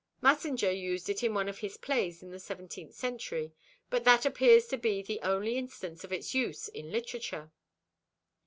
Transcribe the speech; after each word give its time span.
Massinger 0.19 0.71
used 0.71 1.09
it 1.09 1.21
in 1.21 1.35
one 1.35 1.47
of 1.47 1.59
his 1.59 1.77
plays 1.77 2.23
in 2.23 2.31
the 2.31 2.39
seventeenth 2.39 2.95
century, 2.95 3.53
but 3.91 4.03
that 4.03 4.25
appears 4.25 4.65
to 4.65 4.75
be 4.79 5.03
the 5.03 5.19
only 5.21 5.59
instance 5.59 6.03
of 6.03 6.11
its 6.11 6.33
use 6.33 6.67
in 6.69 6.91
literature. 6.91 7.51